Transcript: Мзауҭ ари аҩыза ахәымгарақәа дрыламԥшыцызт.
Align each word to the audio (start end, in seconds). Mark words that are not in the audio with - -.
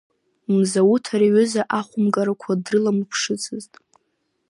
Мзауҭ 0.55 1.05
ари 1.15 1.27
аҩыза 1.31 1.63
ахәымгарақәа 1.77 2.51
дрыламԥшыцызт. 2.63 3.73